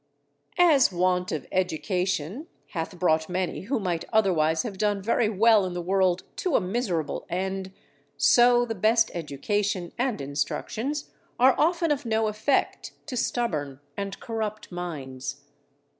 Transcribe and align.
As 0.57 0.91
want 0.91 1.31
of 1.31 1.45
education 1.51 2.47
hath 2.69 2.97
brought 2.97 3.29
many 3.29 3.65
who 3.65 3.79
might 3.79 4.03
otherwise 4.11 4.63
have 4.63 4.79
done 4.79 4.99
very 4.99 5.29
well 5.29 5.63
in 5.63 5.73
the 5.73 5.79
world 5.81 6.23
to 6.37 6.55
a 6.55 6.59
miserable 6.59 7.27
end, 7.29 7.71
so 8.17 8.65
the 8.65 8.73
best 8.73 9.11
education 9.13 9.93
and 9.99 10.19
instructions 10.19 11.11
are 11.39 11.53
often 11.55 11.91
of 11.91 12.03
no 12.03 12.27
effect 12.27 12.93
to 13.05 13.15
stubborn 13.15 13.79
and 13.95 14.19
corrupt 14.19 14.71
minds. 14.71 15.41